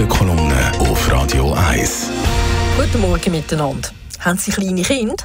Morgenkolumne 0.00 0.72
auf 0.78 1.12
Radio 1.12 1.52
1. 1.52 2.08
Guten 2.74 3.02
Morgen 3.02 3.32
miteinander. 3.32 3.90
Haben 4.20 4.38
Sie 4.38 4.50
kleine 4.50 4.80
Kinder? 4.80 5.24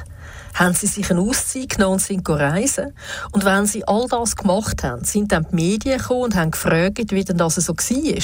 Haben 0.56 0.74
sie 0.74 0.86
sich 0.86 1.10
eine 1.10 1.20
Auszeit 1.20 1.70
genommen 1.70 1.94
und 1.94 2.02
sind 2.02 2.28
reisen. 2.28 2.92
Und 3.32 3.44
wenn 3.44 3.66
sie 3.66 3.86
all 3.86 4.06
das 4.08 4.34
gemacht 4.34 4.82
haben, 4.82 5.04
sind 5.04 5.30
dann 5.32 5.46
die 5.50 5.54
Medien 5.54 5.98
gekommen 5.98 6.24
und 6.24 6.34
haben 6.34 6.50
gefragt, 6.50 7.12
wie 7.12 7.24
denn 7.24 7.36
das 7.36 7.54
so 7.56 7.74
war. 7.74 8.22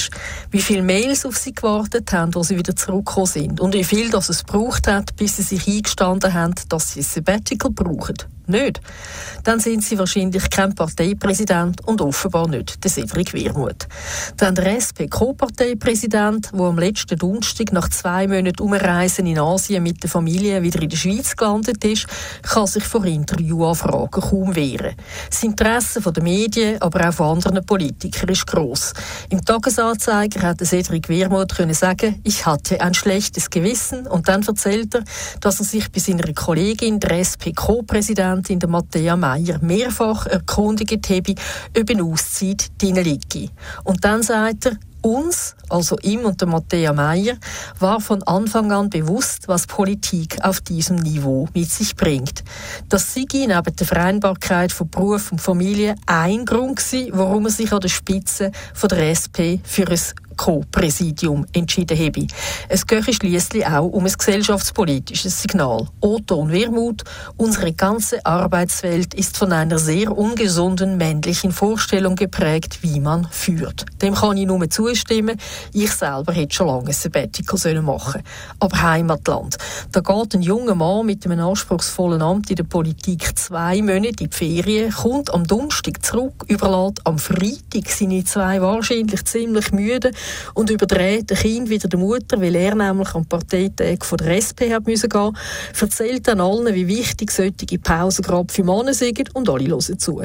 Wie 0.51 0.61
viele 0.61 0.81
Mails 0.81 1.25
auf 1.25 1.37
sie 1.37 1.53
gewartet 1.53 2.11
haben, 2.11 2.33
wo 2.35 2.43
sie 2.43 2.57
wieder 2.57 2.75
zurückgekommen 2.75 3.27
sind. 3.27 3.59
Und 3.61 3.73
wie 3.73 3.83
viel 3.83 4.09
das 4.09 4.29
es 4.29 4.45
gebraucht 4.45 4.87
hat, 4.87 5.15
bis 5.15 5.37
sie 5.37 5.43
sich 5.43 5.67
eingestanden 5.67 6.33
haben, 6.33 6.55
dass 6.69 6.93
sie 6.93 7.01
ein 7.01 7.03
Sabbatical 7.03 7.71
brauchen 7.71 8.15
nicht, 8.47 8.81
dann 9.43 9.59
sind 9.59 9.83
sie 9.83 9.97
wahrscheinlich 9.97 10.49
kein 10.49 10.75
Parteipräsident 10.75 11.85
und 11.87 12.01
offenbar 12.01 12.47
nicht 12.47 12.83
der 12.83 12.91
Cedric 12.91 13.33
Wirmuth. 13.33 13.87
Dann 14.37 14.55
der 14.55 14.77
SP-Co-Parteipräsident, 14.77 16.51
der 16.53 16.61
am 16.61 16.77
letzten 16.77 17.17
Donnerstag 17.17 17.71
nach 17.71 17.89
zwei 17.89 18.27
Monaten 18.27 18.61
Umreisen 18.61 19.27
in 19.27 19.39
Asien 19.39 19.83
mit 19.83 20.03
der 20.03 20.09
Familie 20.09 20.61
wieder 20.61 20.81
in 20.81 20.89
der 20.89 20.97
Schweiz 20.97 21.35
gelandet 21.35 21.83
ist, 21.83 22.07
kann 22.41 22.67
sich 22.67 22.83
vor 22.83 23.05
Interviewanfragen 23.05 24.21
kaum 24.21 24.55
wehren. 24.55 24.95
Das 25.29 25.43
Interesse 25.43 26.01
der 26.01 26.23
Medien, 26.23 26.81
aber 26.81 27.09
auch 27.09 27.13
von 27.13 27.37
anderen 27.37 27.65
Politikern 27.65 28.29
ist 28.29 28.47
gross. 28.47 28.93
Im 29.29 29.43
Tagesanzeiger 29.43 30.41
hat 30.41 30.65
Cedric 30.65 31.09
Wirmuth 31.09 31.55
können 31.55 31.73
sagen, 31.73 32.19
ich 32.23 32.45
hatte 32.45 32.79
ein 32.81 32.93
schlechtes 32.93 33.49
Gewissen 33.49 34.07
und 34.07 34.27
dann 34.27 34.43
erzählt 34.43 34.95
er, 34.95 35.03
dass 35.39 35.59
er 35.59 35.65
sich 35.65 35.91
bei 35.91 35.99
seiner 35.99 36.31
Kollegin, 36.33 36.99
der 36.99 37.19
SP-Co-Präsident, 37.19 38.13
Präsidentin 38.13 38.59
der 38.59 38.69
Matthäa 38.69 39.15
Meier 39.15 39.59
mehrfach 39.61 40.25
erkundigt 40.25 41.09
habe, 41.09 41.35
ob 41.77 41.89
eine 41.89 42.03
Auszeit 42.03 42.71
drin 42.81 42.95
liege. 42.95 43.49
Und 43.83 44.03
dann 44.03 44.23
sagt 44.23 44.65
er, 44.67 44.77
uns, 45.03 45.55
also 45.69 45.97
ihm 45.99 46.21
und 46.21 46.41
der 46.41 46.47
Matthäa 46.47 46.93
Meier, 46.93 47.35
war 47.79 48.01
von 48.01 48.23
Anfang 48.23 48.71
an 48.71 48.89
bewusst, 48.89 49.47
was 49.47 49.67
Politik 49.67 50.37
auf 50.41 50.61
diesem 50.61 50.97
Niveau 50.97 51.47
mit 51.53 51.69
sich 51.69 51.95
bringt. 51.95 52.43
Das 52.89 53.13
sei 53.13 53.25
neben 53.31 53.75
der 53.75 53.87
Vereinbarkeit 53.87 54.71
von 54.71 54.89
Beruf 54.89 55.31
und 55.31 55.39
Familie 55.39 55.95
ein 56.05 56.45
Grund 56.45 56.77
gewesen, 56.77 57.11
warum 57.13 57.45
er 57.45 57.51
sich 57.51 57.71
an 57.71 57.81
der 57.81 57.89
Spitze 57.89 58.51
von 58.73 58.89
der 58.89 59.09
SP 59.11 59.59
für 59.63 59.87
ein 59.87 59.99
Co-Präsidium 60.35 61.45
entschieden 61.53 61.97
habe. 61.97 62.27
Es 62.69 62.85
gehe 62.85 63.03
schließlich 63.03 63.65
auch 63.65 63.87
um 63.87 64.05
ein 64.05 64.11
gesellschaftspolitisches 64.11 65.41
Signal. 65.41 65.87
Otto 66.01 66.35
und 66.35 66.51
Wermut, 66.51 67.03
unsere 67.37 67.73
ganze 67.73 68.25
Arbeitswelt 68.25 69.13
ist 69.13 69.37
von 69.37 69.51
einer 69.51 69.79
sehr 69.79 70.17
ungesunden 70.17 70.97
männlichen 70.97 71.51
Vorstellung 71.51 72.15
geprägt, 72.15 72.79
wie 72.81 72.99
man 72.99 73.27
führt. 73.29 73.85
Dem 74.01 74.15
kann 74.15 74.37
ich 74.37 74.45
nur 74.45 74.69
zustimmen. 74.69 75.37
Ich 75.73 75.91
selber 75.91 76.33
hätte 76.33 76.55
schon 76.55 76.67
lange 76.67 76.87
ein 76.87 76.93
Sabbatical 76.93 77.81
machen 77.81 78.23
Aber 78.59 78.81
Heimatland. 78.81 79.57
Da 79.91 79.99
geht 79.99 80.35
ein 80.35 80.41
junger 80.41 80.75
Mann 80.75 81.05
mit 81.05 81.25
einem 81.25 81.39
anspruchsvollen 81.39 82.21
Amt 82.21 82.49
in 82.49 82.55
der 82.55 82.63
Politik 82.63 83.37
zwei 83.37 83.81
Monate 83.81 84.23
in 84.23 84.29
die 84.29 84.29
Ferien, 84.29 84.91
kommt 84.91 85.33
am 85.33 85.45
Donnerstag 85.45 86.03
zurück, 86.03 86.45
überlässt 86.47 87.05
am 87.05 87.19
Freitag 87.19 87.89
seine 87.89 88.23
zwei 88.23 88.61
wahrscheinlich 88.61 89.25
ziemlich 89.25 89.71
müde 89.71 90.11
und 90.53 90.69
überdreht 90.69 91.31
ein 91.31 91.37
Kind 91.37 91.69
wieder 91.69 91.87
der 91.87 91.99
Mutter, 91.99 92.39
weil 92.41 92.55
er 92.55 92.75
nämlich 92.75 93.13
am 93.13 93.25
Parteitag 93.25 94.03
von 94.03 94.17
der 94.17 94.37
SP 94.37 94.71
hat 94.73 94.85
müssen 94.85 95.09
gehen, 95.09 95.37
erzählt 95.79 96.27
dann 96.27 96.41
allen, 96.41 96.73
wie 96.73 96.87
wichtig 96.87 97.31
solche 97.31 97.79
Pausen 97.79 98.23
gerade 98.23 98.53
für 98.53 98.63
Männer 98.63 98.93
sind 98.93 99.33
und 99.35 99.49
alle 99.49 99.67
hören 99.67 99.99
zu. 99.99 100.21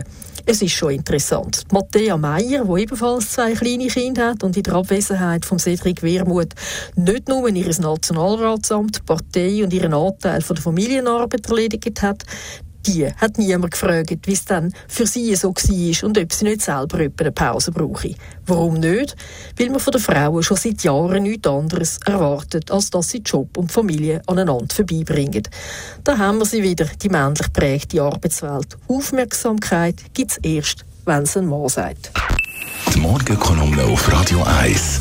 Es 0.50 0.62
ist 0.62 0.72
schon 0.72 0.92
interessant. 0.92 1.64
Matthäa 1.72 2.16
Meier, 2.16 2.64
die 2.64 2.82
ebenfalls 2.82 3.32
zwei 3.32 3.52
kleine 3.52 3.88
Kinder 3.88 4.28
hat 4.28 4.42
und 4.42 4.56
in 4.56 4.62
der 4.62 4.74
Abwesenheit 4.74 5.44
von 5.44 5.58
Cedric 5.58 6.02
Wermuth 6.02 6.54
nicht 6.96 7.28
nur 7.28 7.48
ihr 7.50 7.80
Nationalratsamt, 7.80 8.96
die 8.96 9.02
Partei 9.02 9.62
und 9.62 9.74
ihren 9.74 9.92
Anteil 9.92 10.40
von 10.40 10.56
der 10.56 10.62
Familienarbeit 10.62 11.46
erledigt 11.46 12.00
hat, 12.00 12.24
die 12.86 13.06
hat 13.06 13.38
niemand 13.38 13.72
gefragt, 13.72 14.16
wie 14.24 14.32
es 14.32 14.44
dann 14.44 14.72
für 14.86 15.06
sie 15.06 15.34
so 15.34 15.48
war 15.48 16.04
und 16.08 16.18
ob 16.18 16.32
sie 16.32 16.44
nicht 16.44 16.62
selber 16.62 16.98
eine 16.98 17.32
Pause 17.32 17.72
brauche. 17.72 18.14
Warum 18.46 18.74
nicht? 18.74 19.16
Weil 19.58 19.70
man 19.70 19.80
von 19.80 19.92
den 19.92 20.00
Frauen 20.00 20.42
schon 20.42 20.56
seit 20.56 20.82
Jahren 20.82 21.22
nichts 21.22 21.48
anderes 21.48 21.98
erwartet, 22.06 22.70
als 22.70 22.90
dass 22.90 23.10
sie 23.10 23.18
Job 23.18 23.56
und 23.56 23.72
Familie 23.72 24.22
aneinander 24.26 24.74
vorbeibringen. 24.74 25.42
Da 26.04 26.16
haben 26.16 26.38
wir 26.38 26.46
sie 26.46 26.62
wieder, 26.62 26.86
die 26.86 27.08
männlich 27.08 27.52
prägte 27.52 28.02
Arbeitswelt. 28.02 28.76
Aufmerksamkeit 28.88 29.96
gibt 30.14 30.32
es 30.32 30.38
erst, 30.38 30.84
wenn 31.04 31.24
es 31.24 31.36
ein 31.36 31.46
Mann 31.46 31.68
sagt. 31.68 32.10
Die 32.94 33.00
Morgenkolumne 33.00 33.84
auf 33.84 34.10
Radio 34.10 34.42
1. 34.42 35.00